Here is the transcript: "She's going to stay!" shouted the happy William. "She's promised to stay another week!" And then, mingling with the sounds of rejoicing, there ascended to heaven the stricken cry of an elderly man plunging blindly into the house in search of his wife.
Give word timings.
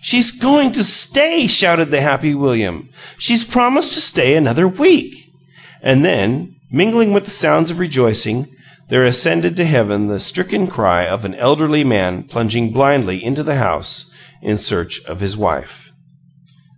"She's 0.00 0.30
going 0.32 0.72
to 0.72 0.82
stay!" 0.82 1.46
shouted 1.46 1.90
the 1.90 2.00
happy 2.00 2.34
William. 2.34 2.88
"She's 3.18 3.44
promised 3.44 3.92
to 3.92 4.00
stay 4.00 4.34
another 4.34 4.66
week!" 4.66 5.14
And 5.82 6.02
then, 6.02 6.54
mingling 6.72 7.12
with 7.12 7.26
the 7.26 7.30
sounds 7.30 7.70
of 7.70 7.78
rejoicing, 7.78 8.48
there 8.88 9.04
ascended 9.04 9.56
to 9.56 9.66
heaven 9.66 10.06
the 10.06 10.18
stricken 10.18 10.66
cry 10.66 11.06
of 11.06 11.26
an 11.26 11.34
elderly 11.34 11.84
man 11.84 12.22
plunging 12.22 12.72
blindly 12.72 13.22
into 13.22 13.42
the 13.42 13.56
house 13.56 14.10
in 14.40 14.56
search 14.56 15.04
of 15.04 15.20
his 15.20 15.36
wife. 15.36 15.92